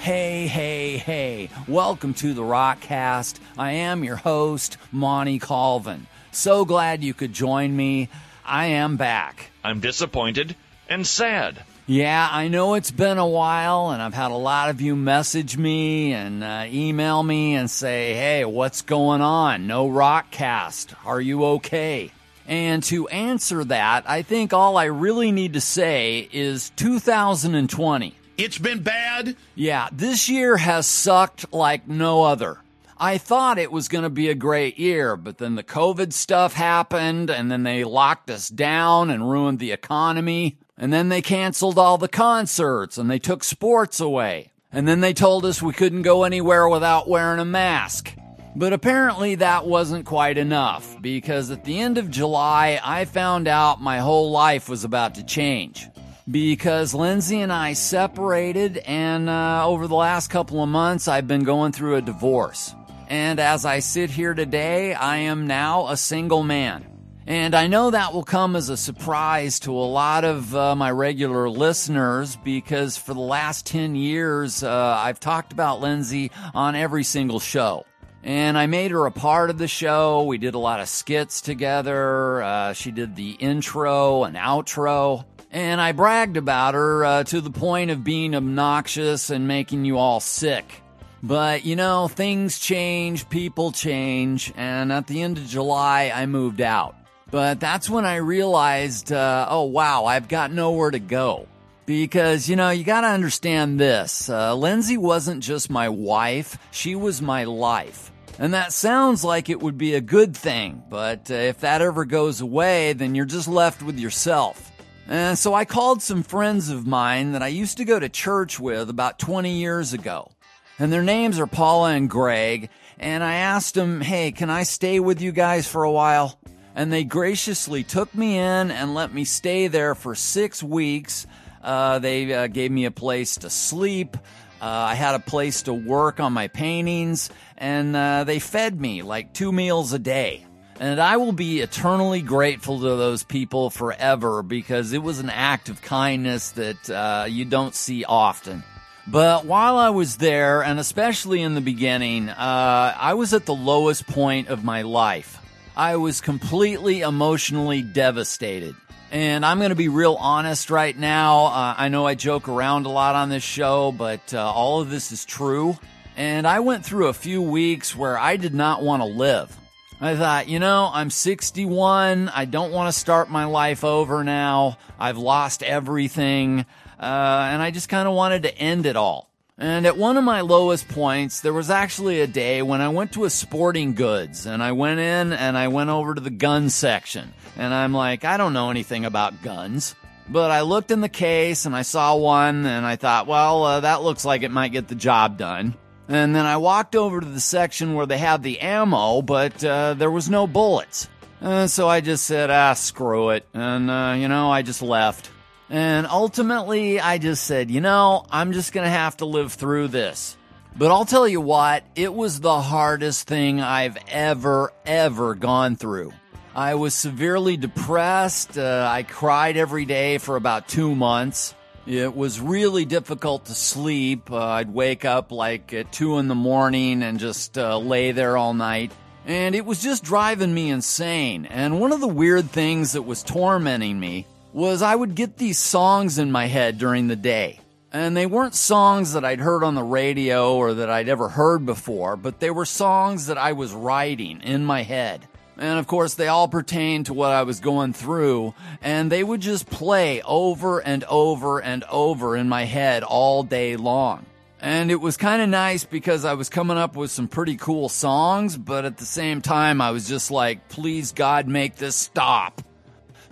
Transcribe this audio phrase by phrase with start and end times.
[0.00, 1.48] Hey, hey, hey.
[1.66, 3.38] Welcome to the Rockcast.
[3.56, 6.08] I am your host, Monty Colvin.
[6.34, 8.08] So glad you could join me.
[8.44, 9.50] I am back.
[9.62, 10.56] I'm disappointed
[10.88, 11.62] and sad.
[11.86, 15.56] Yeah, I know it's been a while, and I've had a lot of you message
[15.56, 19.66] me and uh, email me and say, hey, what's going on?
[19.66, 20.94] No Rockcast.
[21.04, 22.10] Are you okay?
[22.46, 28.14] And to answer that, I think all I really need to say is 2020.
[28.36, 29.36] It's been bad.
[29.54, 32.58] Yeah, this year has sucked like no other.
[32.98, 36.52] I thought it was going to be a great year, but then the COVID stuff
[36.52, 40.58] happened, and then they locked us down and ruined the economy.
[40.76, 44.50] And then they canceled all the concerts and they took sports away.
[44.72, 48.12] And then they told us we couldn't go anywhere without wearing a mask.
[48.56, 53.80] But apparently that wasn't quite enough because at the end of July, I found out
[53.80, 55.88] my whole life was about to change
[56.30, 61.44] because Lindsay and I separated, and uh, over the last couple of months, I've been
[61.44, 62.74] going through a divorce.
[63.08, 66.94] And as I sit here today, I am now a single man.
[67.26, 70.90] And I know that will come as a surprise to a lot of uh, my
[70.90, 77.02] regular listeners because for the last 10 years, uh, I've talked about Lindsay on every
[77.02, 77.86] single show.
[78.22, 80.24] And I made her a part of the show.
[80.24, 82.42] We did a lot of skits together.
[82.42, 85.24] Uh, she did the intro and outro.
[85.50, 89.98] And I bragged about her uh, to the point of being obnoxious and making you
[89.98, 90.82] all sick.
[91.24, 96.60] But you know, things change, people change, and at the end of July, I moved
[96.60, 96.96] out.
[97.30, 101.48] But that's when I realized, uh, oh wow, I've got nowhere to go.
[101.86, 104.28] Because, you know, you gotta understand this.
[104.28, 108.12] Uh, Lindsay wasn't just my wife, she was my life.
[108.38, 112.04] And that sounds like it would be a good thing, but uh, if that ever
[112.04, 114.72] goes away, then you're just left with yourself.
[115.08, 118.60] And so I called some friends of mine that I used to go to church
[118.60, 120.30] with about 20 years ago.
[120.78, 122.68] And their names are Paula and Greg.
[122.98, 126.38] And I asked them, hey, can I stay with you guys for a while?
[126.74, 131.26] And they graciously took me in and let me stay there for six weeks.
[131.62, 134.16] Uh, they uh, gave me a place to sleep.
[134.60, 137.30] Uh, I had a place to work on my paintings.
[137.56, 140.44] And uh, they fed me like two meals a day.
[140.80, 145.68] And I will be eternally grateful to those people forever because it was an act
[145.68, 148.64] of kindness that uh, you don't see often.
[149.06, 153.54] But while I was there, and especially in the beginning, uh, I was at the
[153.54, 155.38] lowest point of my life.
[155.76, 158.74] I was completely emotionally devastated.
[159.10, 161.46] And I'm going to be real honest right now.
[161.46, 164.90] Uh, I know I joke around a lot on this show, but uh, all of
[164.90, 165.78] this is true.
[166.16, 169.56] And I went through a few weeks where I did not want to live.
[170.00, 172.28] I thought, you know, I'm 61.
[172.28, 174.78] I don't want to start my life over now.
[174.98, 176.66] I've lost everything.
[177.04, 179.28] Uh, and I just kind of wanted to end it all.
[179.58, 183.12] And at one of my lowest points, there was actually a day when I went
[183.12, 186.70] to a sporting goods and I went in and I went over to the gun
[186.70, 187.34] section.
[187.56, 189.94] And I'm like, I don't know anything about guns.
[190.30, 193.80] But I looked in the case and I saw one and I thought, well, uh,
[193.80, 195.74] that looks like it might get the job done.
[196.08, 199.92] And then I walked over to the section where they have the ammo, but uh,
[199.92, 201.08] there was no bullets.
[201.42, 203.46] And so I just said, ah, screw it.
[203.52, 205.30] And, uh, you know, I just left.
[205.74, 209.88] And ultimately, I just said, you know, I'm just going to have to live through
[209.88, 210.36] this.
[210.76, 216.12] But I'll tell you what, it was the hardest thing I've ever, ever gone through.
[216.54, 218.56] I was severely depressed.
[218.56, 221.56] Uh, I cried every day for about two months.
[221.88, 224.30] It was really difficult to sleep.
[224.30, 228.36] Uh, I'd wake up like at two in the morning and just uh, lay there
[228.36, 228.92] all night.
[229.26, 231.46] And it was just driving me insane.
[231.46, 235.58] And one of the weird things that was tormenting me was I would get these
[235.58, 237.58] songs in my head during the day.
[237.92, 241.66] And they weren't songs that I'd heard on the radio or that I'd ever heard
[241.66, 245.26] before, but they were songs that I was writing in my head.
[245.58, 249.40] And of course, they all pertain to what I was going through, and they would
[249.40, 254.24] just play over and over and over in my head all day long.
[254.60, 257.88] And it was kind of nice because I was coming up with some pretty cool
[257.88, 262.62] songs, but at the same time, I was just like, please God, make this stop.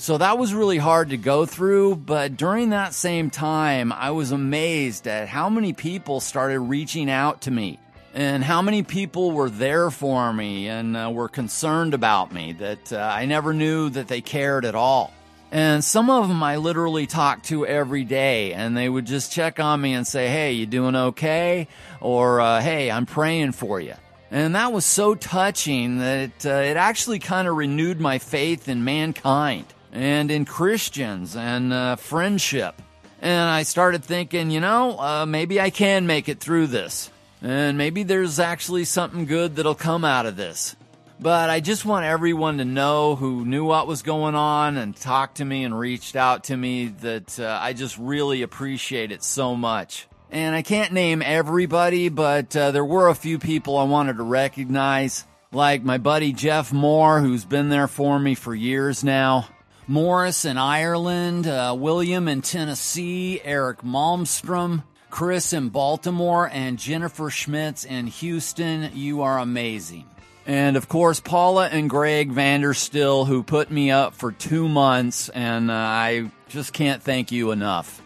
[0.02, 4.32] So that was really hard to go through, but during that same time, I was
[4.32, 7.78] amazed at how many people started reaching out to me
[8.12, 12.93] and how many people were there for me and uh, were concerned about me that
[12.93, 15.14] uh, I never knew that they cared at all.
[15.52, 19.60] And some of them I literally talked to every day, and they would just check
[19.60, 21.69] on me and say, Hey, you doing okay?
[22.00, 23.94] Or, uh, Hey, I'm praying for you.
[24.32, 28.82] And that was so touching that uh, it actually kind of renewed my faith in
[28.82, 32.80] mankind and in Christians and uh, friendship.
[33.20, 37.10] And I started thinking, you know, uh, maybe I can make it through this.
[37.40, 40.74] And maybe there's actually something good that'll come out of this.
[41.20, 45.36] But I just want everyone to know who knew what was going on and talked
[45.36, 49.54] to me and reached out to me that uh, I just really appreciate it so
[49.54, 50.08] much.
[50.32, 54.24] And I can't name everybody, but uh, there were a few people I wanted to
[54.24, 59.46] recognize, like my buddy Jeff Moore, who's been there for me for years now.
[59.92, 67.84] Morris in Ireland, uh, William in Tennessee, Eric Malmstrom, Chris in Baltimore, and Jennifer Schmitz
[67.84, 68.90] in Houston.
[68.94, 70.06] You are amazing.
[70.46, 75.70] And of course, Paula and Greg Vanderstill, who put me up for two months, and
[75.70, 78.00] uh, I just can't thank you enough.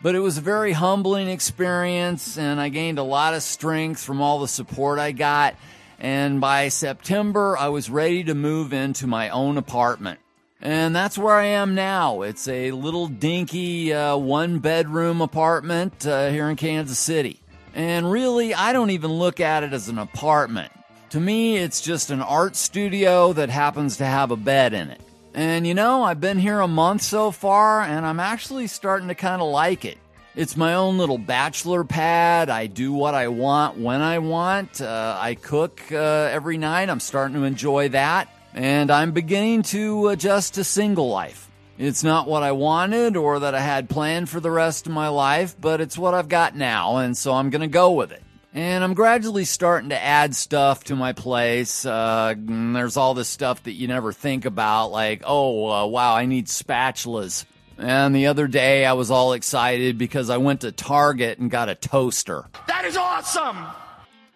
[0.00, 4.22] But it was a very humbling experience, and I gained a lot of strength from
[4.22, 5.56] all the support I got.
[5.98, 10.20] And by September, I was ready to move into my own apartment.
[10.62, 12.22] And that's where I am now.
[12.22, 17.40] It's a little dinky uh, one bedroom apartment uh, here in Kansas City.
[17.74, 20.72] And really, I don't even look at it as an apartment.
[21.10, 25.00] To me, it's just an art studio that happens to have a bed in it.
[25.34, 29.14] And you know, I've been here a month so far, and I'm actually starting to
[29.16, 29.98] kind of like it.
[30.36, 32.50] It's my own little bachelor pad.
[32.50, 34.80] I do what I want when I want.
[34.80, 36.88] Uh, I cook uh, every night.
[36.88, 38.28] I'm starting to enjoy that.
[38.54, 41.50] And I'm beginning to adjust to single life.
[41.78, 45.08] It's not what I wanted or that I had planned for the rest of my
[45.08, 48.22] life, but it's what I've got now, and so I'm going to go with it.
[48.54, 51.86] And I'm gradually starting to add stuff to my place.
[51.86, 56.26] Uh, there's all this stuff that you never think about, like, oh, uh, wow, I
[56.26, 57.46] need spatulas.
[57.78, 61.70] And the other day I was all excited because I went to Target and got
[61.70, 62.44] a toaster.
[62.68, 63.56] That is awesome!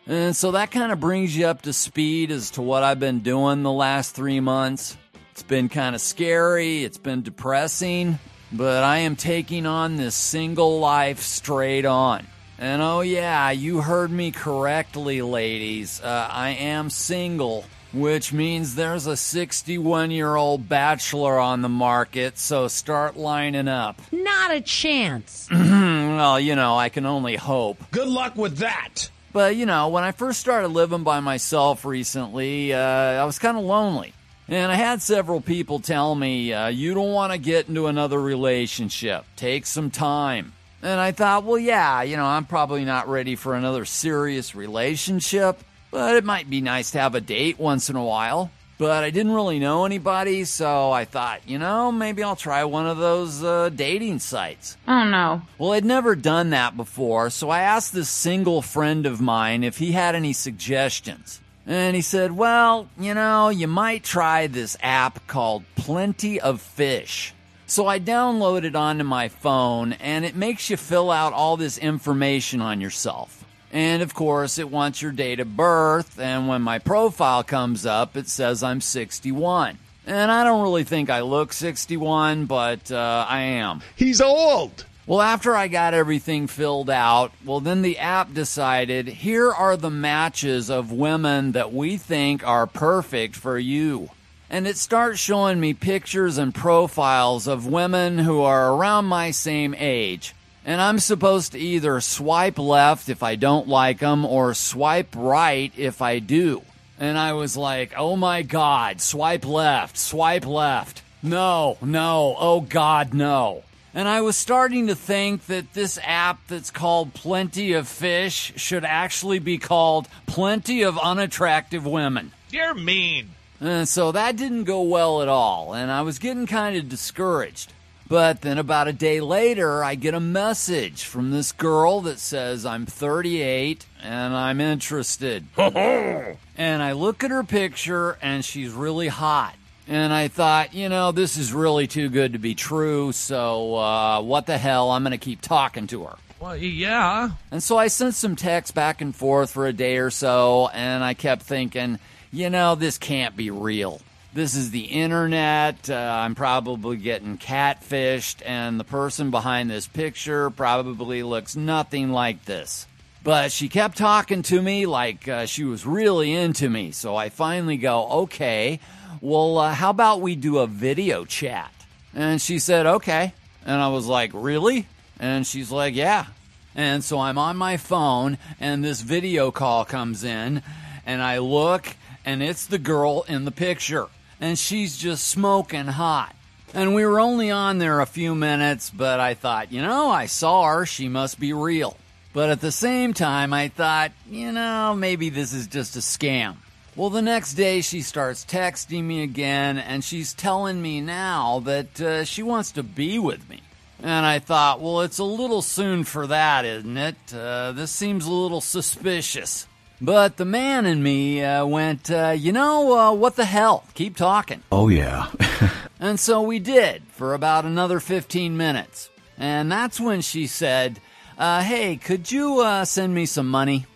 [0.07, 3.21] And so that kind of brings you up to speed as to what I've been
[3.21, 4.97] doing the last three months.
[5.33, 8.19] It's been kind of scary, it's been depressing,
[8.53, 12.27] but I am taking on this single life straight on.
[12.59, 16.01] And oh, yeah, you heard me correctly, ladies.
[16.01, 22.39] Uh, I am single, which means there's a 61 year old bachelor on the market,
[22.39, 24.01] so start lining up.
[24.11, 25.49] Not a chance.
[25.51, 27.79] well, you know, I can only hope.
[27.91, 29.11] Good luck with that.
[29.37, 33.59] But, you know, when I first started living by myself recently, uh, I was kind
[33.59, 34.15] of lonely.
[34.49, 38.19] And I had several people tell me, uh, you don't want to get into another
[38.19, 39.27] relationship.
[39.37, 40.55] Take some time.
[40.83, 45.61] And I thought, well, yeah, you know, I'm probably not ready for another serious relationship,
[45.91, 48.51] but it might be nice to have a date once in a while.
[48.79, 52.87] But I didn't really know anybody, so I thought, you know, maybe I'll try one
[52.87, 54.77] of those uh, dating sites.
[54.87, 55.43] Oh no.
[55.57, 59.79] Well, I'd never done that before, so I asked this single friend of mine if
[59.79, 61.41] he had any suggestions.
[61.67, 67.35] And he said, well, you know, you might try this app called Plenty of Fish.
[67.67, 72.61] So I downloaded onto my phone and it makes you fill out all this information
[72.61, 73.36] on yourself.
[73.77, 78.17] And of course, it wants your date of birth, and when my profile comes up,
[78.17, 79.77] it says I'm 61.
[80.07, 83.83] And I don't really think I look 61, but uh, I am.
[83.95, 84.87] He's old.
[85.07, 89.91] Well, after I got everything filled out, well, then the app decided here are the
[89.91, 94.09] matches of women that we think are perfect for you.
[94.49, 99.75] And it starts showing me pictures and profiles of women who are around my same
[99.77, 100.35] age.
[100.67, 105.73] And I'm supposed to either swipe left if I don't like them or swipe right
[105.77, 106.63] if I do.
[106.99, 111.03] And I was like, oh my God, swipe left, swipe left.
[111.23, 113.63] No, no, oh God, no.
[113.95, 118.85] And I was starting to think that this app that's called Plenty of Fish should
[118.85, 122.33] actually be called Plenty of Unattractive Women.
[122.51, 123.31] You're mean.
[123.61, 127.73] And so that didn't go well at all, and I was getting kind of discouraged.
[128.09, 132.65] But then about a day later, I get a message from this girl that says
[132.65, 135.45] I'm 38 and I'm interested.
[135.57, 139.57] and I look at her picture and she's really hot.
[139.89, 144.21] And I thought, you know, this is really too good to be true, so uh,
[144.21, 144.91] what the hell?
[144.91, 146.17] I'm going to keep talking to her.
[146.41, 147.31] Well, yeah.
[147.53, 151.05] And so I sent some texts back and forth for a day or so, and
[151.05, 152.01] I kept thinking,
[152.33, 154.01] you know, this can't be real.
[154.37, 155.89] This is the internet.
[155.89, 162.45] Uh, I'm probably getting catfished, and the person behind this picture probably looks nothing like
[162.45, 162.87] this.
[163.25, 166.91] But she kept talking to me like uh, she was really into me.
[166.91, 168.79] So I finally go, okay,
[169.23, 171.73] well, uh, how about we do a video chat?
[172.15, 173.33] And she said, okay.
[173.65, 174.87] And I was like, really?
[175.19, 176.27] And she's like, yeah.
[176.75, 180.63] And so I'm on my phone, and this video call comes in,
[181.07, 184.09] and I look, and it's the girl in the picture.
[184.41, 186.35] And she's just smoking hot.
[186.75, 190.27] And we were only on there a few minutes, but I thought, you know, I
[190.27, 190.87] saw her.
[190.87, 191.97] She must be real.
[192.33, 196.57] But at the same time, I thought, you know, maybe this is just a scam.
[196.95, 202.01] Well, the next day she starts texting me again, and she's telling me now that
[202.01, 203.61] uh, she wants to be with me.
[204.03, 207.17] And I thought, well, it's a little soon for that, isn't it?
[207.35, 209.67] Uh, this seems a little suspicious.
[210.01, 213.85] But the man in me uh, went, uh, you know, uh, what the hell?
[213.95, 214.63] Keep talking.
[214.71, 215.31] Oh, yeah.
[215.99, 219.09] And so we did for about another 15 minutes.
[219.39, 221.01] And that's when she said,
[221.39, 223.87] uh, Hey, could you uh, send me some money?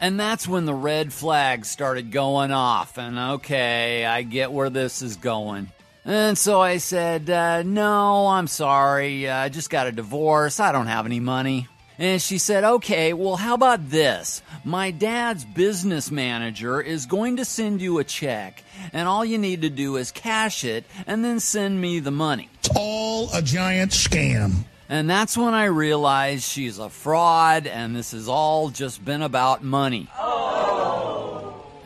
[0.00, 2.96] And that's when the red flags started going off.
[2.96, 5.70] And okay, I get where this is going.
[6.08, 9.28] And so I said, uh, No, I'm sorry.
[9.28, 10.58] I just got a divorce.
[10.58, 11.68] I don't have any money.
[11.98, 14.40] And she said, Okay, well, how about this?
[14.64, 19.60] My dad's business manager is going to send you a check, and all you need
[19.62, 22.48] to do is cash it and then send me the money.
[22.60, 24.64] It's all a giant scam.
[24.88, 29.62] And that's when I realized she's a fraud, and this has all just been about
[29.62, 30.08] money.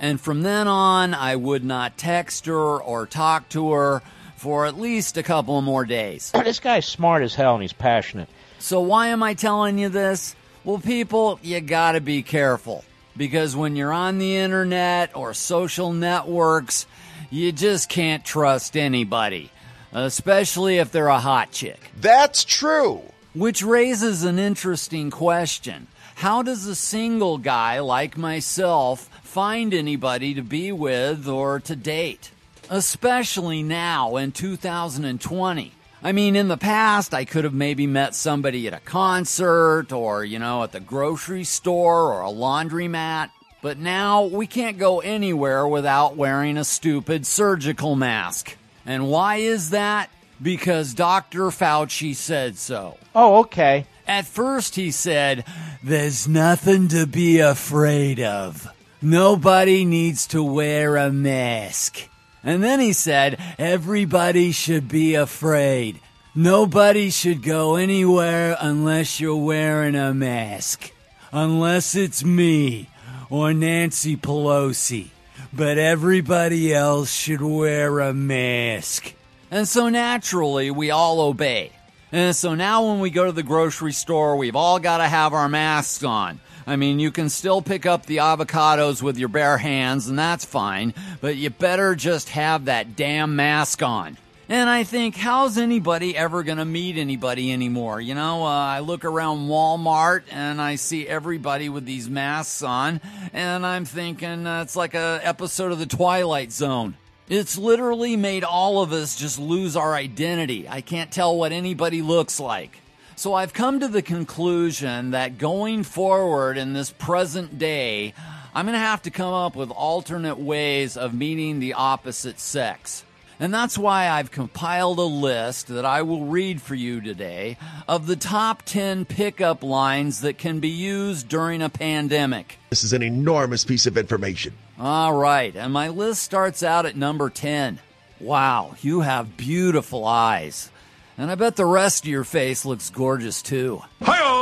[0.03, 4.03] And from then on, I would not text her or talk to her
[4.37, 6.33] for at least a couple more days.
[6.33, 8.29] This guy's smart as hell and he's passionate.
[8.59, 10.35] So, why am I telling you this?
[10.65, 12.85] Well, people, you gotta be careful.
[13.17, 16.87] Because when you're on the internet or social networks,
[17.31, 19.53] you just can't trust anybody.
[19.93, 21.93] Especially if they're a hot chick.
[22.01, 23.03] That's true.
[23.35, 25.87] Which raises an interesting question.
[26.17, 32.31] How does a single guy like myself find anybody to be with or to date?
[32.69, 35.73] Especially now in 2020.
[36.03, 40.23] I mean, in the past, I could have maybe met somebody at a concert or,
[40.23, 43.31] you know, at the grocery store or a laundromat.
[43.63, 48.55] But now we can't go anywhere without wearing a stupid surgical mask.
[48.85, 50.11] And why is that?
[50.43, 51.45] Because Dr.
[51.45, 52.99] Fauci said so.
[53.15, 53.87] Oh, okay.
[54.07, 55.47] At first, he said,
[55.83, 58.71] There's nothing to be afraid of.
[59.03, 62.09] Nobody needs to wear a mask.
[62.45, 66.01] And then he said, Everybody should be afraid.
[66.37, 70.93] Nobody should go anywhere unless you're wearing a mask.
[71.33, 72.89] Unless it's me
[73.29, 75.09] or Nancy Pelosi.
[75.53, 79.15] But everybody else should wear a mask.
[79.51, 81.73] And so naturally, we all obey.
[82.13, 85.33] And so now when we go to the grocery store, we've all got to have
[85.33, 86.41] our masks on.
[86.67, 90.45] I mean, you can still pick up the avocados with your bare hands, and that's
[90.45, 94.17] fine, but you better just have that damn mask on.
[94.49, 98.01] And I think, how's anybody ever going to meet anybody anymore?
[98.01, 103.01] You know, uh, I look around Walmart and I see everybody with these masks on,
[103.33, 106.97] and I'm thinking uh, it's like a episode of The Twilight Zone.
[107.29, 110.69] It's literally made all of us just lose our identity.
[110.69, 112.79] I can't tell what anybody looks like.
[113.17, 118.15] So I've come to the conclusion that going forward in this present day,
[118.55, 123.05] I'm going to have to come up with alternate ways of meeting the opposite sex.
[123.39, 127.57] And that's why I've compiled a list that I will read for you today
[127.89, 132.59] of the top 10 pickup lines that can be used during a pandemic.
[132.71, 134.55] This is an enormous piece of information.
[134.79, 137.79] All right, and my list starts out at number 10.
[138.21, 140.71] Wow, you have beautiful eyes.
[141.19, 143.83] And I bet the rest of your face looks gorgeous too.
[144.03, 144.33] Hi-oh!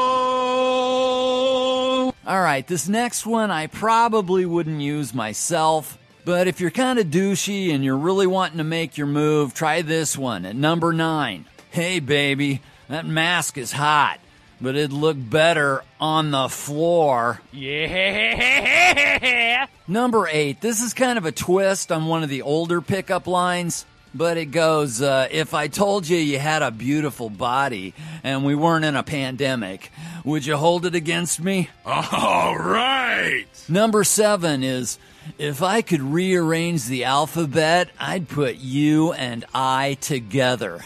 [2.27, 7.09] All right, this next one I probably wouldn't use myself, but if you're kind of
[7.09, 11.47] douchey and you're really wanting to make your move, try this one at number nine.
[11.71, 14.21] Hey, baby, that mask is hot,
[14.61, 17.41] but it'd look better on the floor.
[17.53, 19.67] Yeah!
[19.89, 23.87] Number eight, this is kind of a twist on one of the older pickup lines,
[24.15, 28.55] but it goes uh, If I told you you had a beautiful body and we
[28.55, 29.93] weren't in a pandemic,
[30.25, 31.71] would you hold it against me?
[31.85, 33.47] All right!
[33.69, 34.99] Number seven is
[35.39, 40.81] If I could rearrange the alphabet, I'd put you and I together.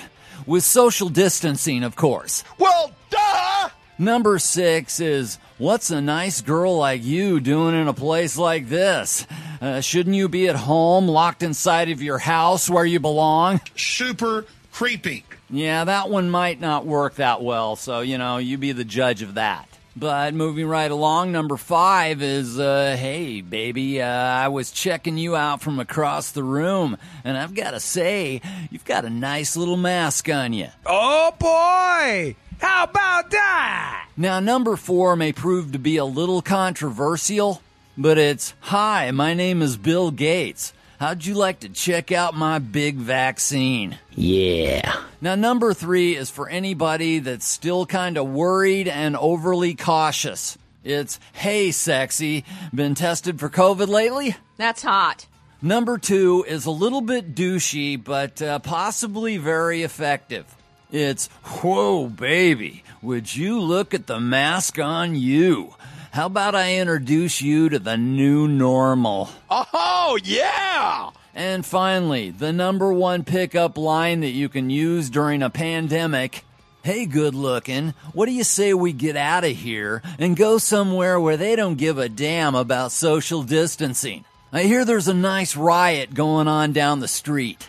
[0.46, 2.44] With social distancing, of course.
[2.58, 3.68] Well, duh!
[3.98, 9.24] Number six is What's a nice girl like you doing in a place like this?
[9.60, 13.60] Uh, shouldn't you be at home, locked inside of your house where you belong?
[13.76, 15.24] Super creepy.
[15.48, 19.22] Yeah, that one might not work that well, so, you know, you be the judge
[19.22, 19.68] of that.
[19.94, 25.36] But moving right along, number five is, uh, hey, baby, uh, I was checking you
[25.36, 28.42] out from across the room, and I've got to say,
[28.72, 30.66] you've got a nice little mask on you.
[30.84, 32.34] Oh boy!
[32.64, 34.08] How about that?
[34.16, 37.60] Now, number four may prove to be a little controversial,
[37.98, 40.72] but it's, hi, my name is Bill Gates.
[40.98, 43.98] How'd you like to check out my big vaccine?
[44.14, 44.98] Yeah.
[45.20, 50.56] Now, number three is for anybody that's still kind of worried and overly cautious.
[50.82, 54.36] It's, hey, sexy, been tested for COVID lately?
[54.56, 55.26] That's hot.
[55.60, 60.53] Number two is a little bit douchey, but uh, possibly very effective.
[60.94, 65.74] It's, whoa, baby, would you look at the mask on you?
[66.12, 69.28] How about I introduce you to the new normal?
[69.50, 71.10] Oh, yeah!
[71.34, 76.44] And finally, the number one pickup line that you can use during a pandemic.
[76.84, 81.18] Hey, good looking, what do you say we get out of here and go somewhere
[81.18, 84.24] where they don't give a damn about social distancing?
[84.52, 87.66] I hear there's a nice riot going on down the street.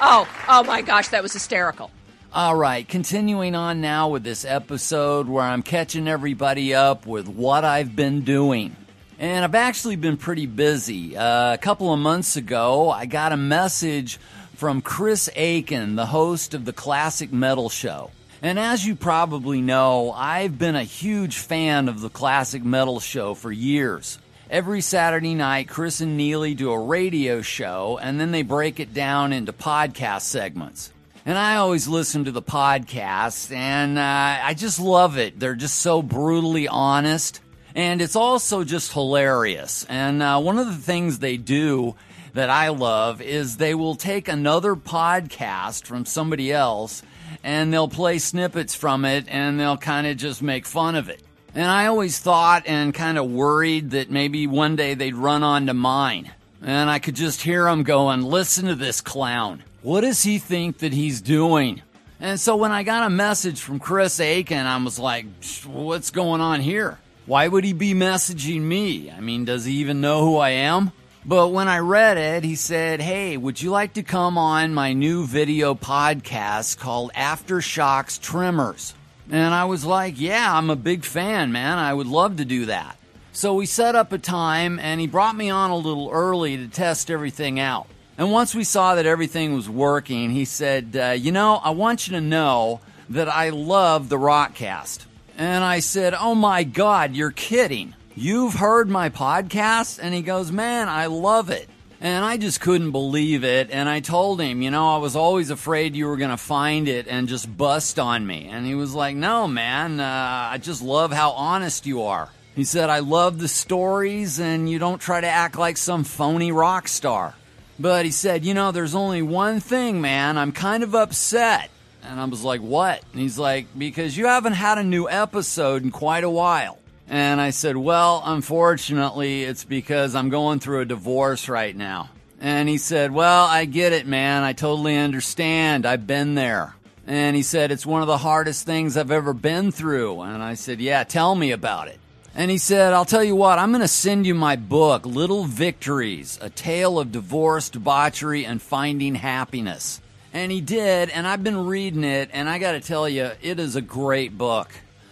[0.00, 1.90] Oh, oh my gosh, that was hysterical.
[2.32, 7.64] All right, continuing on now with this episode where I'm catching everybody up with what
[7.64, 8.76] I've been doing.
[9.18, 11.16] And I've actually been pretty busy.
[11.16, 14.18] Uh, a couple of months ago, I got a message
[14.54, 18.10] from Chris Akin, the host of the Classic Metal Show.
[18.40, 23.34] And as you probably know, I've been a huge fan of the Classic Metal Show
[23.34, 24.18] for years.
[24.50, 28.92] Every Saturday night, Chris and Neely do a radio show, and then they break it
[28.92, 30.92] down into podcast segments.
[31.24, 35.38] And I always listen to the podcast, and uh, I just love it.
[35.38, 37.40] They're just so brutally honest,
[37.76, 39.86] and it's also just hilarious.
[39.88, 41.94] And uh, one of the things they do
[42.32, 47.04] that I love is they will take another podcast from somebody else,
[47.44, 51.22] and they'll play snippets from it, and they'll kind of just make fun of it.
[51.54, 55.72] And I always thought and kind of worried that maybe one day they'd run onto
[55.72, 56.30] mine.
[56.62, 59.64] And I could just hear them going, listen to this clown.
[59.82, 61.82] What does he think that he's doing?
[62.20, 65.26] And so when I got a message from Chris Akin, I was like,
[65.64, 66.98] what's going on here?
[67.26, 69.10] Why would he be messaging me?
[69.10, 70.92] I mean, does he even know who I am?
[71.24, 74.94] But when I read it, he said, Hey, would you like to come on my
[74.94, 78.94] new video podcast called Aftershocks Tremors?
[79.30, 81.78] And I was like, yeah, I'm a big fan, man.
[81.78, 82.96] I would love to do that.
[83.32, 86.66] So we set up a time and he brought me on a little early to
[86.66, 87.86] test everything out.
[88.18, 92.06] And once we saw that everything was working, he said, uh, You know, I want
[92.06, 95.06] you to know that I love the Rockcast.
[95.38, 97.94] And I said, Oh my God, you're kidding.
[98.16, 100.00] You've heard my podcast?
[100.02, 101.68] And he goes, Man, I love it.
[102.02, 103.70] And I just couldn't believe it.
[103.70, 106.88] And I told him, you know, I was always afraid you were going to find
[106.88, 108.48] it and just bust on me.
[108.50, 112.30] And he was like, no, man, uh, I just love how honest you are.
[112.56, 116.52] He said, I love the stories and you don't try to act like some phony
[116.52, 117.34] rock star.
[117.78, 120.38] But he said, you know, there's only one thing, man.
[120.38, 121.70] I'm kind of upset.
[122.02, 123.02] And I was like, what?
[123.12, 126.78] And he's like, because you haven't had a new episode in quite a while.
[127.10, 132.08] And I said, Well, unfortunately, it's because I'm going through a divorce right now.
[132.40, 134.44] And he said, Well, I get it, man.
[134.44, 135.86] I totally understand.
[135.86, 136.76] I've been there.
[137.08, 140.20] And he said, It's one of the hardest things I've ever been through.
[140.20, 141.98] And I said, Yeah, tell me about it.
[142.32, 145.42] And he said, I'll tell you what, I'm going to send you my book, Little
[145.42, 150.00] Victories A Tale of Divorce, Debauchery, and Finding Happiness.
[150.32, 153.58] And he did, and I've been reading it, and I got to tell you, it
[153.58, 154.70] is a great book.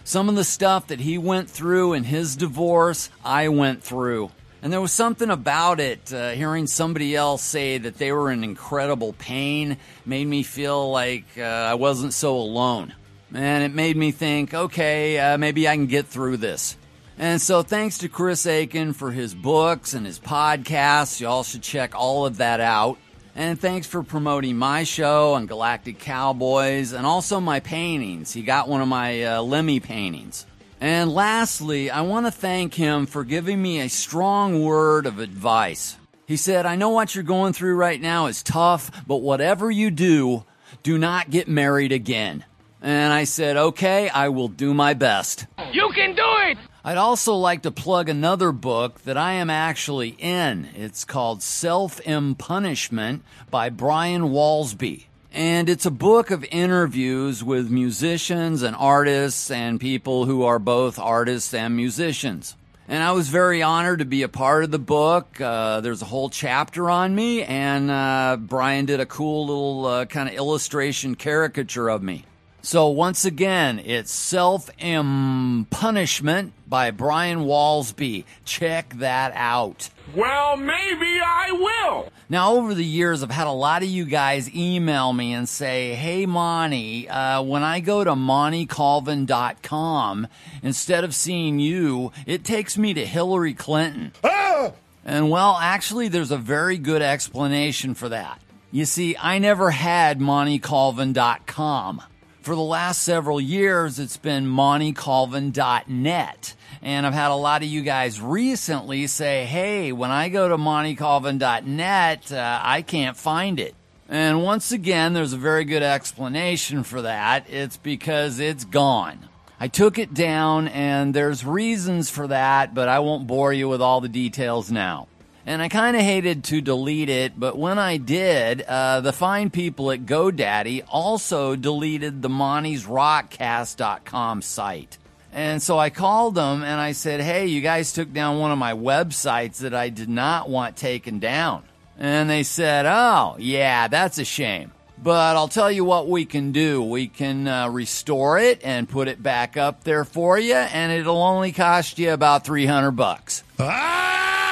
[0.09, 4.31] Some of the stuff that he went through in his divorce, I went through.
[4.59, 8.43] And there was something about it, uh, hearing somebody else say that they were in
[8.43, 12.95] incredible pain, made me feel like uh, I wasn't so alone.
[13.35, 16.75] And it made me think, okay, uh, maybe I can get through this.
[17.19, 21.19] And so, thanks to Chris Akin for his books and his podcasts.
[21.19, 22.97] Y'all should check all of that out.
[23.35, 28.33] And thanks for promoting my show on Galactic Cowboys and also my paintings.
[28.33, 30.45] He got one of my uh, Lemmy paintings.
[30.81, 35.97] And lastly, I want to thank him for giving me a strong word of advice.
[36.25, 39.91] He said, I know what you're going through right now is tough, but whatever you
[39.91, 40.45] do,
[40.83, 42.45] do not get married again.
[42.81, 45.45] And I said, okay, I will do my best.
[45.71, 46.57] You can do it!
[46.83, 50.69] I'd also like to plug another book that I am actually in.
[50.75, 55.05] It's called Self Impunishment by Brian Walsby.
[55.31, 60.97] And it's a book of interviews with musicians and artists and people who are both
[60.97, 62.55] artists and musicians.
[62.87, 65.39] And I was very honored to be a part of the book.
[65.39, 70.05] Uh, there's a whole chapter on me, and uh, Brian did a cool little uh,
[70.05, 72.25] kind of illustration caricature of me.
[72.61, 78.25] So once again, it's Self Punishment by Brian Walsby.
[78.45, 79.89] Check that out.
[80.15, 82.11] Well, maybe I will.
[82.29, 85.95] Now, over the years, I've had a lot of you guys email me and say,
[85.95, 90.27] Hey, Monty, uh, when I go to MontyColvin.com,
[90.61, 94.11] instead of seeing you, it takes me to Hillary Clinton.
[94.23, 94.71] Ah!
[95.05, 98.41] And well, actually, there's a very good explanation for that.
[98.71, 102.03] You see, I never had MontyColvin.com.
[102.41, 106.53] For the last several years, it's been MontyColvin.net.
[106.81, 110.55] And I've had a lot of you guys recently say, hey, when I go to
[110.57, 113.75] MontyColvin.net, uh, I can't find it.
[114.07, 117.49] And once again, there's a very good explanation for that.
[117.49, 119.27] It's because it's gone.
[119.59, 123.81] I took it down, and there's reasons for that, but I won't bore you with
[123.81, 125.09] all the details now.
[125.49, 129.49] And I kind of hated to delete it, but when I did, uh, the fine
[129.49, 134.99] people at GoDaddy also deleted the Monty's Monty'sRockcast.com site.
[135.33, 138.59] And so I called them and I said, Hey, you guys took down one of
[138.59, 141.63] my websites that I did not want taken down.
[141.97, 144.71] And they said, Oh, yeah, that's a shame.
[145.01, 146.83] But I'll tell you what we can do.
[146.83, 151.23] We can uh, restore it and put it back up there for you, and it'll
[151.23, 153.43] only cost you about 300 bucks.
[153.57, 154.48] Ah!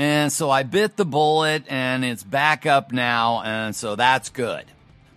[0.00, 4.64] And so I bit the bullet and it's back up now, and so that's good.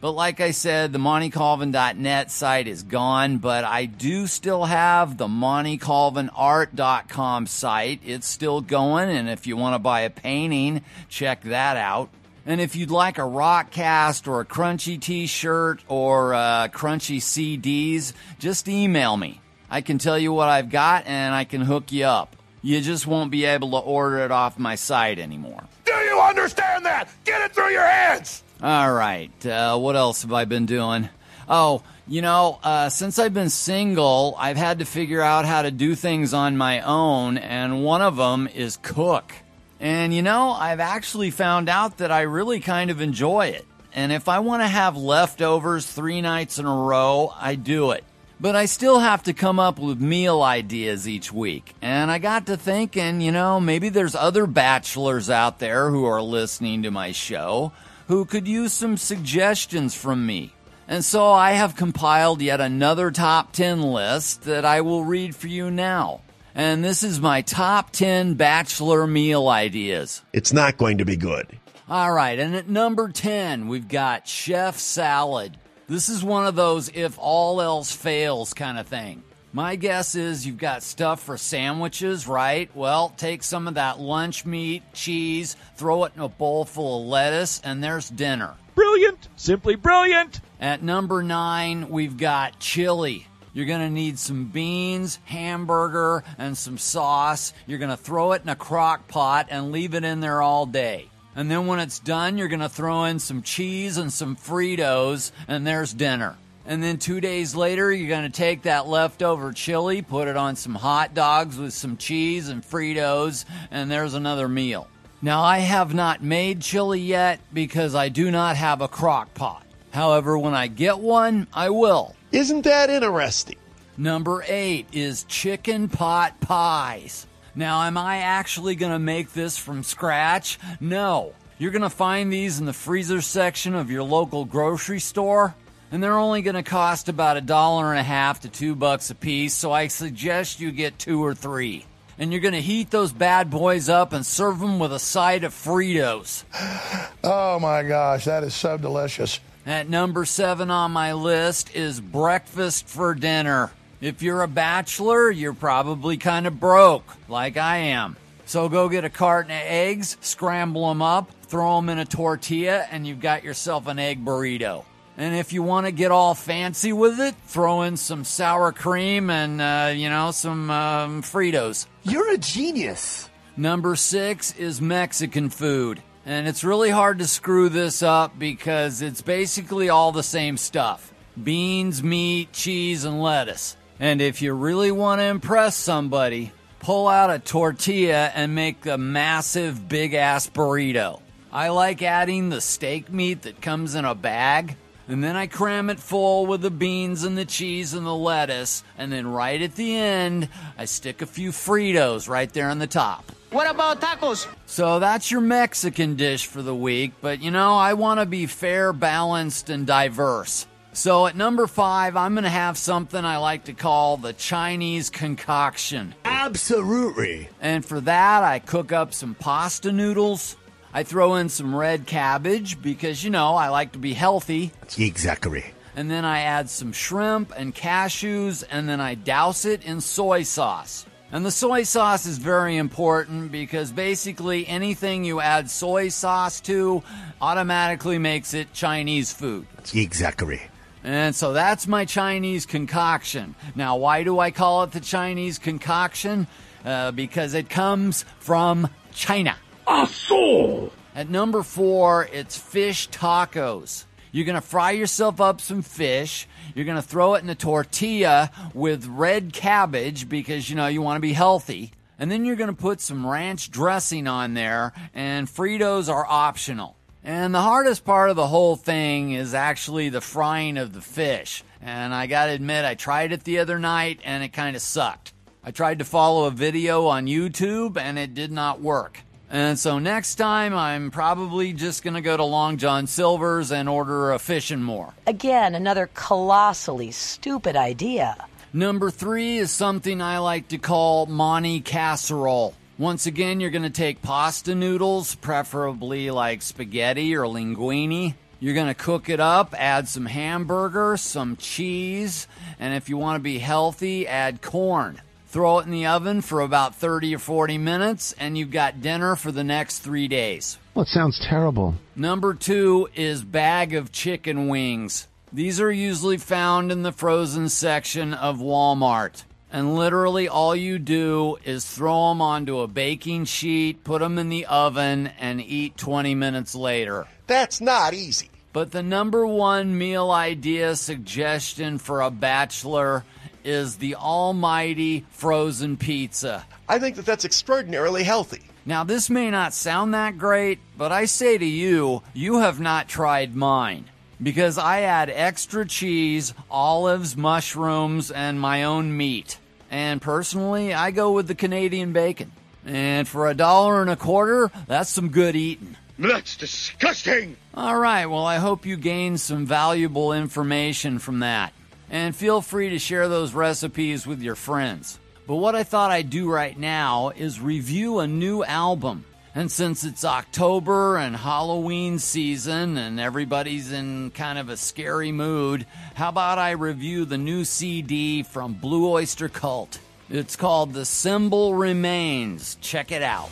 [0.02, 5.28] But like I said, the MontyColvin.net site is gone, but I do still have the
[5.28, 8.02] MontyColvinArt.com site.
[8.04, 12.10] It's still going, and if you want to buy a painting, check that out.
[12.46, 18.12] And if you'd like a rock cast or a crunchy t-shirt or uh, crunchy CDs,
[18.38, 19.39] just email me.
[19.69, 22.36] I can tell you what I've got and I can hook you up.
[22.63, 25.63] You just won't be able to order it off my site anymore.
[25.86, 27.10] Do you understand that?
[27.26, 28.41] Get it through your heads.
[28.62, 29.45] All right.
[29.45, 31.10] Uh, what else have I been doing?
[31.49, 35.71] Oh, you know, uh, since I've been single, I've had to figure out how to
[35.71, 39.34] do things on my own, and one of them is cook.
[39.82, 43.65] And you know, I've actually found out that I really kind of enjoy it.
[43.93, 48.06] And if I want to have leftovers three nights in a row, I do it.
[48.43, 51.73] But I still have to come up with meal ideas each week.
[51.82, 56.21] And I got to thinking, you know, maybe there's other bachelors out there who are
[56.21, 57.71] listening to my show
[58.10, 60.51] who could use some suggestions from me.
[60.89, 65.47] And so I have compiled yet another top 10 list that I will read for
[65.47, 66.19] you now.
[66.53, 70.21] And this is my top 10 bachelor meal ideas.
[70.34, 71.47] It's not going to be good.
[71.88, 75.58] All right, and at number 10, we've got chef salad.
[75.88, 79.22] This is one of those if all else fails kind of thing.
[79.52, 82.74] My guess is you've got stuff for sandwiches, right?
[82.74, 87.08] Well, take some of that lunch meat, cheese, throw it in a bowl full of
[87.08, 88.56] lettuce, and there's dinner.
[88.76, 89.28] Brilliant.
[89.36, 90.39] Simply brilliant.
[90.60, 93.28] At number 9, we've got chili.
[93.54, 97.54] You're going to need some beans, hamburger, and some sauce.
[97.67, 100.65] You're going to throw it in a crock pot and leave it in there all
[100.65, 101.10] day.
[101.36, 105.32] And then when it's done, you're going to throw in some cheese and some Fritos,
[105.48, 106.38] and there's dinner.
[106.65, 110.56] And then two days later, you're going to take that leftover chili, put it on
[110.56, 114.88] some hot dogs with some cheese and Fritos, and there's another meal.
[115.22, 119.65] Now, I have not made chili yet because I do not have a crock pot.
[119.91, 122.15] However, when I get one, I will.
[122.32, 123.58] Isn't that interesting?
[123.96, 127.28] Number eight is chicken pot pies.
[127.56, 130.60] Now, am I actually going to make this from scratch?
[130.80, 131.34] No.
[131.60, 135.54] You're going to find these in the freezer section of your local grocery store,
[135.92, 139.12] and they're only going to cost about a dollar and a half to two bucks
[139.12, 141.86] a piece, so I suggest you get two or three.
[142.18, 145.44] And you're going to heat those bad boys up and serve them with a side
[145.44, 146.44] of Fritos.
[147.26, 149.39] Oh my gosh, that is so delicious.
[149.66, 153.72] At number seven on my list is breakfast for dinner.
[154.04, 158.18] If you're a bachelor, you're probably kind of broke, like I am.
[158.46, 162.86] So go get a carton of eggs, scramble them up, throw them in a tortilla,
[162.92, 164.84] and you've got yourself an egg burrito.
[165.16, 169.30] And if you want to get all fancy with it, throw in some sour cream
[169.30, 171.88] and, uh, you know, some um, Fritos.
[172.04, 173.30] You're a genius.
[173.56, 176.04] Number six is Mexican food.
[176.26, 181.13] And it's really hard to screw this up because it's basically all the same stuff
[181.42, 183.78] beans, meat, cheese, and lettuce.
[183.99, 188.97] And if you really want to impress somebody, pull out a tortilla and make a
[188.97, 191.21] massive big ass burrito.
[191.51, 194.75] I like adding the steak meat that comes in a bag.
[195.08, 198.84] And then I cram it full with the beans and the cheese and the lettuce.
[198.97, 202.88] And then right at the end, I stick a few Fritos right there on the
[202.88, 203.32] top.
[203.51, 204.47] What about tacos?
[204.65, 208.47] So that's your Mexican dish for the week, but you know, I want to be
[208.47, 210.65] fair, balanced, and diverse.
[210.93, 215.10] So at number five, I'm going to have something I like to call the Chinese
[215.10, 216.13] concoction.
[216.23, 217.49] Absolutely.
[217.60, 220.56] And for that, I cook up some pasta noodles.
[220.93, 224.71] I throw in some red cabbage because, you know, I like to be healthy.
[224.95, 225.65] Exactly.
[225.95, 230.43] And then I add some shrimp and cashews, and then I douse it in soy
[230.43, 231.08] sauce.
[231.32, 237.01] And the soy sauce is very important because basically anything you add soy sauce to
[237.41, 239.65] automatically makes it Chinese food.
[239.95, 240.62] Exactly.
[241.04, 243.56] And so that's my Chinese concoction.
[243.76, 246.48] Now, why do I call it the Chinese concoction?
[246.86, 249.58] Uh, because it comes from China.
[249.88, 250.92] A soul.
[251.16, 254.06] At number four, it's fish tacos.
[254.32, 256.48] You're gonna fry yourself up some fish.
[256.74, 261.18] You're gonna throw it in a tortilla with red cabbage because you know you want
[261.18, 261.92] to be healthy.
[262.18, 266.96] And then you're gonna put some ranch dressing on there, and Fritos are optional.
[267.23, 271.63] And the hardest part of the whole thing is actually the frying of the fish.
[271.81, 275.33] And I gotta admit, I tried it the other night and it kind of sucked.
[275.63, 279.21] I tried to follow a video on YouTube and it did not work.
[279.49, 284.31] And so next time, I'm probably just to go to Long John Silver's and order
[284.31, 285.13] a fish and more.
[285.27, 288.36] Again, another colossally stupid idea.
[288.73, 292.73] Number three is something I like to call Monty casserole.
[292.99, 298.36] Once again, you're going to take pasta noodles, preferably like spaghetti or linguine.
[298.60, 302.47] You're going to cook it up, add some hamburger, some cheese,
[302.79, 305.19] and if you want to be healthy, add corn.
[305.47, 309.36] Throw it in the oven for about 30 or 40 minutes, and you've got dinner
[309.36, 310.77] for the next three days.
[310.93, 311.95] Well, it sounds terrible.
[312.15, 315.27] Number two is bag of chicken wings.
[315.51, 319.43] These are usually found in the frozen section of Walmart.
[319.73, 324.49] And literally all you do is throw them onto a baking sheet, put them in
[324.49, 327.25] the oven, and eat 20 minutes later.
[327.47, 328.51] That's not easy.
[328.71, 333.25] But the number one meal idea suggestion for a bachelor
[333.63, 336.65] is the almighty frozen pizza.
[336.88, 338.62] I think that that's extraordinarily healthy.
[338.86, 343.07] Now, this may not sound that great, but I say to you, you have not
[343.07, 344.05] tried mine.
[344.41, 349.57] Because I add extra cheese, olives, mushrooms, and my own meat.
[349.93, 352.51] And personally, I go with the Canadian bacon.
[352.84, 355.95] And for a dollar and a quarter, that's some good eating.
[356.17, 357.58] That's disgusting.
[357.75, 361.73] All right, well, I hope you gained some valuable information from that.
[362.10, 365.19] And feel free to share those recipes with your friends.
[365.45, 369.25] But what I thought I'd do right now is review a new album.
[369.56, 375.86] And since it's October and Halloween season and everybody's in kind of a scary mood,
[376.16, 380.00] how about I review the new CD from Blue Oyster Cult?
[380.28, 382.78] It's called The Symbol Remains.
[382.82, 383.52] Check it out.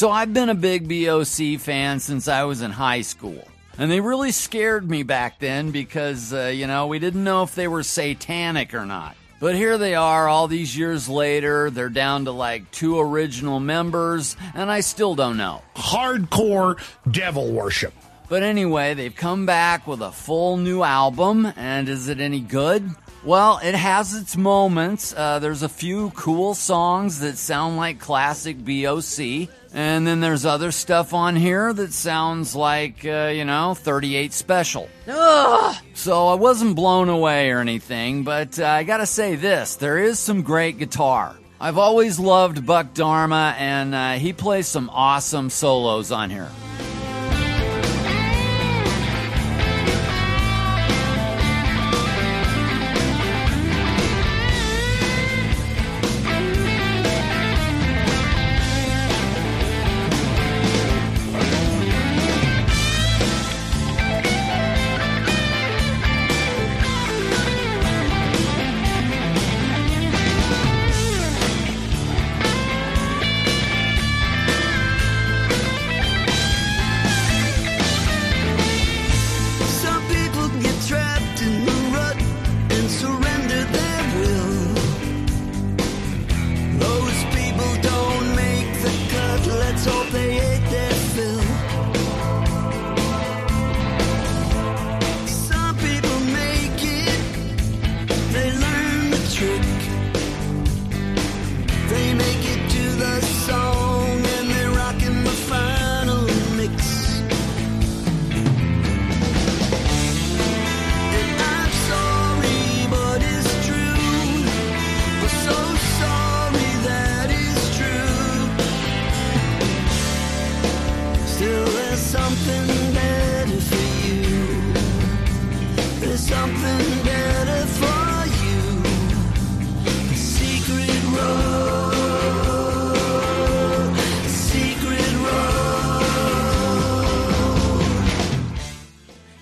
[0.00, 3.46] So I've been a big BOC fan since I was in high school.
[3.76, 7.54] And they really scared me back then because, uh, you know, we didn't know if
[7.54, 9.14] they were satanic or not.
[9.40, 11.68] But here they are all these years later.
[11.68, 15.60] They're down to like two original members, and I still don't know.
[15.76, 17.92] Hardcore devil worship.
[18.30, 22.88] But anyway, they've come back with a full new album, and is it any good?
[23.22, 25.12] Well, it has its moments.
[25.14, 29.50] Uh, there's a few cool songs that sound like classic BOC.
[29.72, 34.88] And then there's other stuff on here that sounds like, uh, you know, 38 Special.
[35.06, 35.76] Ugh.
[35.94, 40.18] So I wasn't blown away or anything, but uh, I gotta say this there is
[40.18, 41.36] some great guitar.
[41.60, 46.48] I've always loved Buck Dharma, and uh, he plays some awesome solos on here.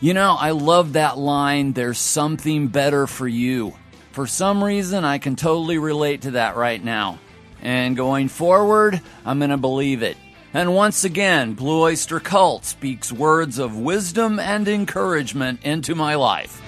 [0.09, 3.75] You know, I love that line, there's something better for you.
[4.13, 7.19] For some reason, I can totally relate to that right now.
[7.61, 10.17] And going forward, I'm going to believe it.
[10.55, 16.63] And once again, Blue Oyster Cult speaks words of wisdom and encouragement into my life.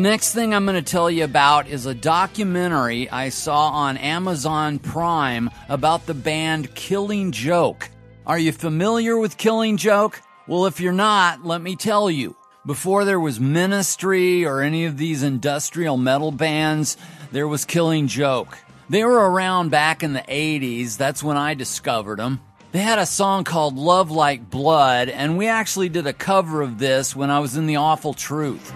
[0.00, 3.98] The next thing I'm going to tell you about is a documentary I saw on
[3.98, 7.90] Amazon Prime about the band Killing Joke.
[8.26, 10.22] Are you familiar with Killing Joke?
[10.46, 12.34] Well, if you're not, let me tell you.
[12.64, 16.96] Before there was Ministry or any of these industrial metal bands,
[17.30, 18.56] there was Killing Joke.
[18.88, 20.96] They were around back in the 80s.
[20.96, 22.40] That's when I discovered them.
[22.72, 26.78] They had a song called Love Like Blood, and we actually did a cover of
[26.78, 28.72] this when I was in The Awful Truth.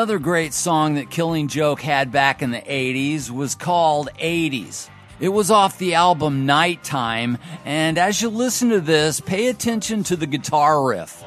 [0.00, 4.88] Another great song that Killing Joke had back in the 80s was called 80s.
[5.20, 7.36] It was off the album Nighttime,
[7.66, 11.22] and as you listen to this, pay attention to the guitar riff.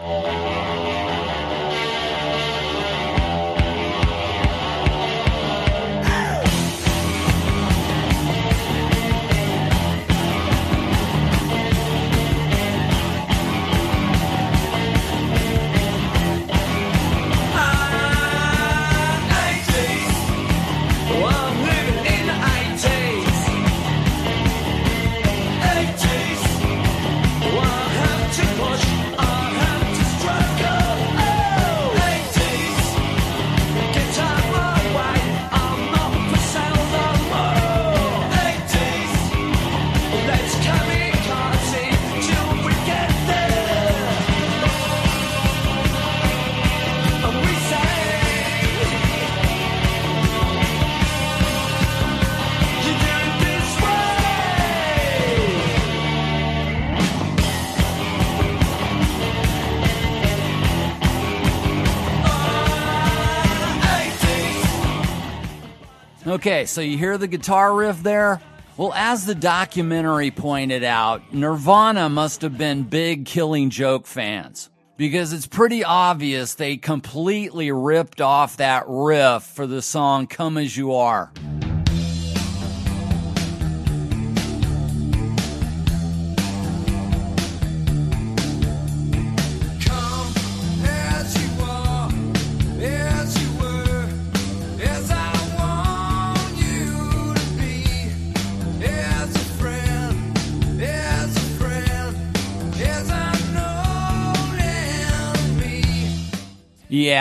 [66.43, 68.41] Okay, so you hear the guitar riff there?
[68.75, 74.69] Well, as the documentary pointed out, Nirvana must have been big Killing Joke fans.
[74.97, 80.75] Because it's pretty obvious they completely ripped off that riff for the song Come As
[80.75, 81.31] You Are.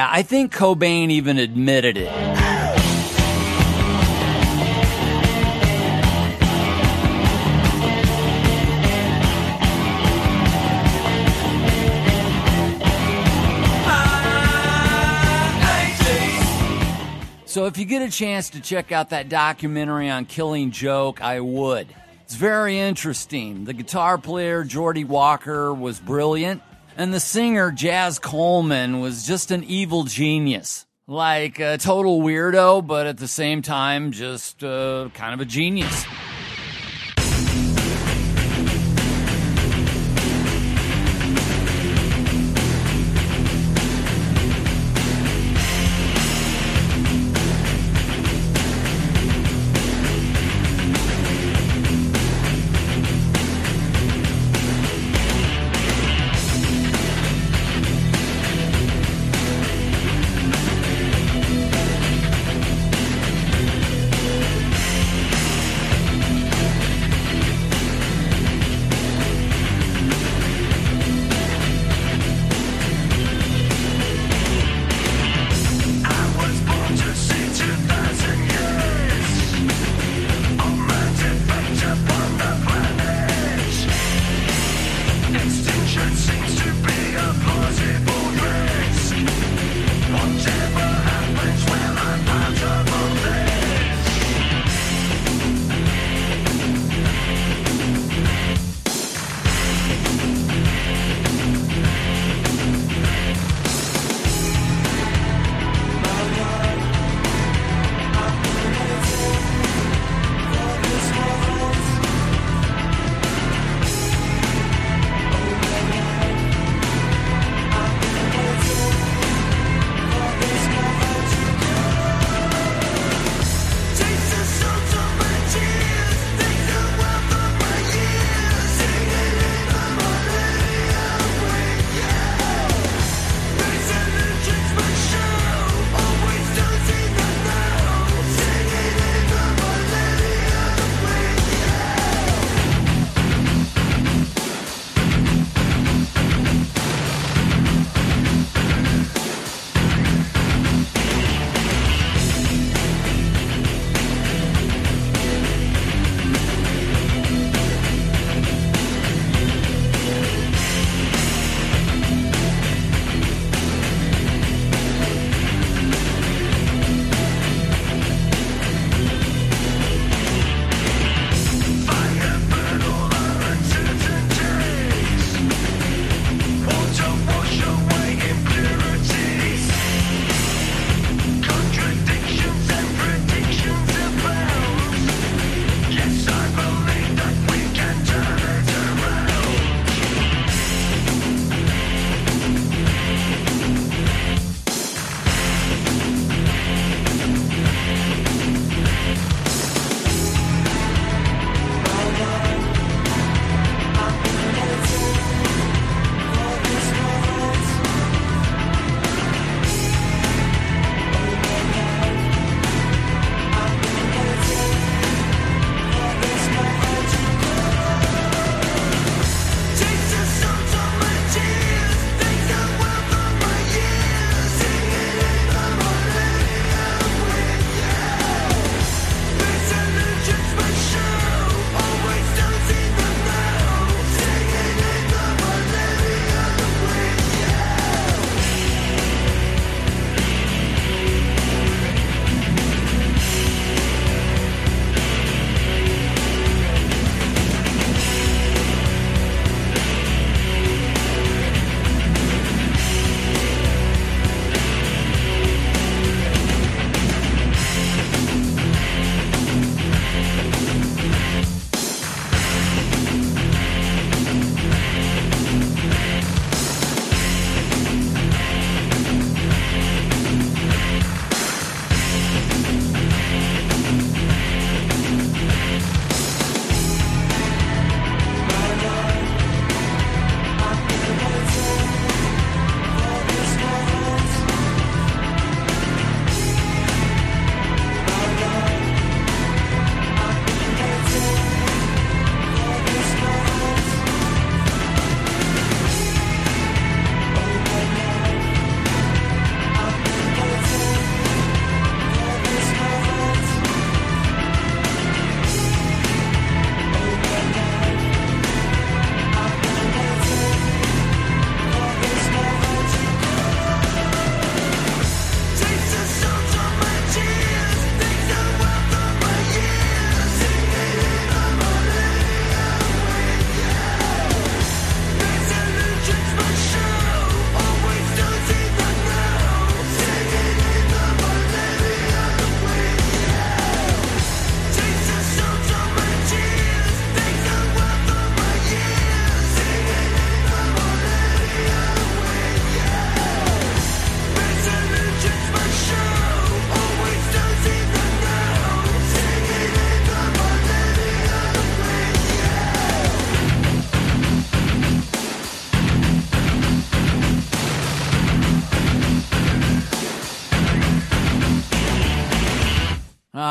[0.03, 2.11] Yeah, I think Cobain even admitted it.
[17.47, 21.39] So if you get a chance to check out that documentary on Killing Joke, I
[21.39, 21.87] would.
[22.25, 23.67] It's very interesting.
[23.67, 26.61] The guitar player, Geordie Walker, was brilliant.
[26.97, 30.87] And the singer, Jaz Coleman, was just an evil genius.
[31.07, 36.05] Like a total weirdo, but at the same time, just uh, kind of a genius.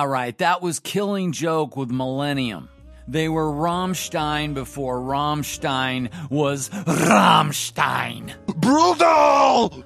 [0.01, 2.69] All right, that was Killing Joke with Millennium.
[3.07, 8.33] They were Rammstein before Rammstein was Rammstein.
[8.47, 9.05] Brutal!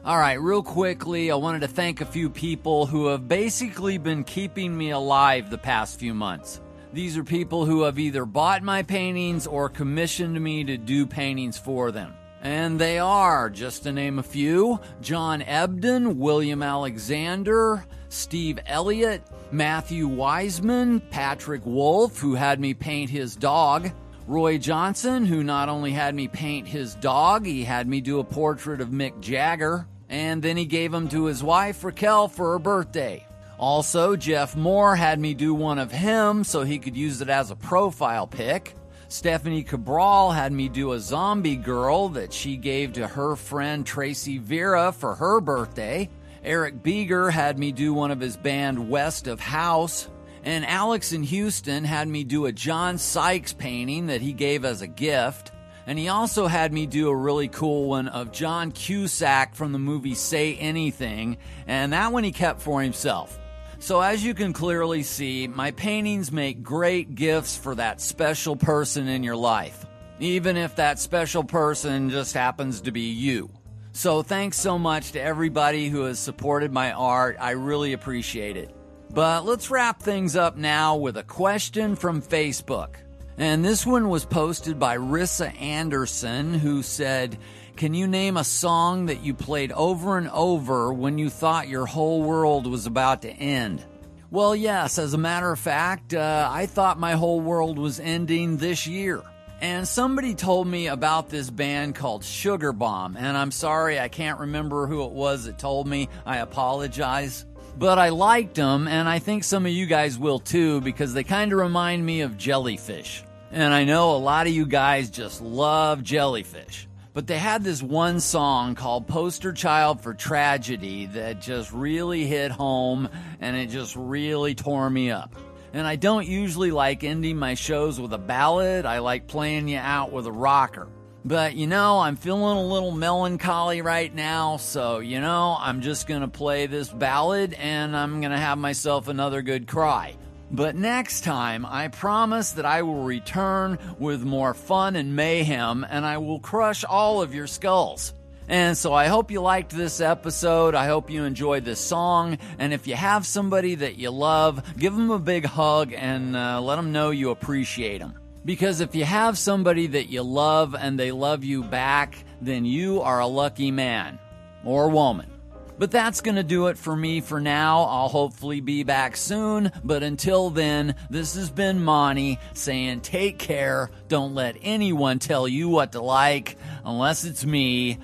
[0.05, 4.23] All right, real quickly, I wanted to thank a few people who have basically been
[4.23, 6.61] keeping me alive the past few months.
[6.93, 11.57] These are people who have either bought my paintings or commissioned me to do paintings
[11.57, 12.13] for them.
[12.41, 17.85] And they are, just to name a few, John Ebden, William Alexander,
[18.15, 23.91] Steve Elliott, Matthew Wiseman, Patrick Wolf, who had me paint his dog,
[24.25, 28.23] Roy Johnson, who not only had me paint his dog, he had me do a
[28.23, 32.59] portrait of Mick Jagger, and then he gave him to his wife Raquel for her
[32.59, 33.27] birthday.
[33.59, 37.51] Also, Jeff Moore had me do one of him so he could use it as
[37.51, 38.75] a profile pic.
[39.09, 44.37] Stephanie Cabral had me do a zombie girl that she gave to her friend Tracy
[44.37, 46.09] Vera for her birthday.
[46.45, 50.07] Eric Beeger had me do one of his band West of House.
[50.43, 54.83] And Alex in Houston had me do a John Sykes painting that he gave as
[54.83, 55.51] a gift.
[55.87, 59.79] And he also had me do a really cool one of John Cusack from the
[59.79, 61.37] movie Say Anything,
[61.67, 63.39] and that one he kept for himself.
[63.77, 69.07] So, as you can clearly see, my paintings make great gifts for that special person
[69.07, 69.85] in your life,
[70.19, 73.51] even if that special person just happens to be you.
[73.95, 77.37] So, thanks so much to everybody who has supported my art.
[77.39, 78.75] I really appreciate it.
[79.11, 82.95] But let's wrap things up now with a question from Facebook.
[83.37, 87.37] And this one was posted by Rissa Anderson, who said,
[87.77, 91.85] Can you name a song that you played over and over when you thought your
[91.85, 93.85] whole world was about to end?
[94.29, 98.57] Well, yes, as a matter of fact, uh, I thought my whole world was ending
[98.57, 99.23] this year.
[99.61, 104.41] And somebody told me about this band called Sugar Bomb, and I'm sorry I can't
[104.41, 106.09] remember who it was that told me.
[106.25, 107.45] I apologize.
[107.77, 111.23] But I liked them, and I think some of you guys will too, because they
[111.23, 113.23] kind of remind me of jellyfish.
[113.51, 116.87] And I know a lot of you guys just love jellyfish.
[117.13, 122.51] But they had this one song called Poster Child for Tragedy that just really hit
[122.51, 123.07] home
[123.39, 125.33] and it just really tore me up.
[125.75, 129.77] And I don't usually like ending my shows with a ballad, I like playing you
[129.77, 130.87] out with a rocker.
[131.25, 136.07] But you know, I'm feeling a little melancholy right now, so you know, I'm just
[136.07, 140.15] gonna play this ballad and I'm gonna have myself another good cry.
[140.49, 146.05] But next time, I promise that I will return with more fun and mayhem and
[146.05, 148.13] I will crush all of your skulls.
[148.47, 150.75] And so I hope you liked this episode.
[150.75, 152.37] I hope you enjoyed this song.
[152.59, 156.61] And if you have somebody that you love, give them a big hug and uh,
[156.61, 158.19] let them know you appreciate them.
[158.43, 163.01] Because if you have somebody that you love and they love you back, then you
[163.01, 164.19] are a lucky man
[164.63, 165.31] or woman.
[165.77, 167.81] But that's going to do it for me for now.
[167.81, 169.71] I'll hopefully be back soon.
[169.83, 173.89] But until then, this has been Monty saying take care.
[174.07, 177.97] Don't let anyone tell you what to like unless it's me.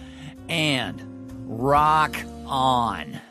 [0.51, 1.01] And
[1.47, 3.21] rock on.